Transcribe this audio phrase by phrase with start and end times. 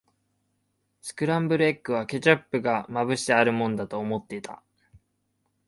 [1.03, 4.63] スクランブルエッグは、ケチャップがまぶしてあるもんだと思ってた。